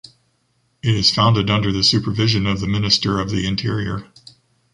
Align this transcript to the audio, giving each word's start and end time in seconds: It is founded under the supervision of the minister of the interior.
It 0.81 0.95
is 0.95 1.13
founded 1.13 1.51
under 1.51 1.71
the 1.71 1.83
supervision 1.83 2.47
of 2.47 2.59
the 2.59 2.65
minister 2.65 3.19
of 3.19 3.29
the 3.29 3.45
interior. 3.45 4.07